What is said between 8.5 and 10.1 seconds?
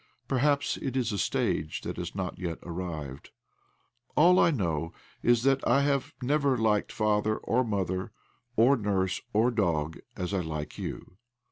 or nurse or dog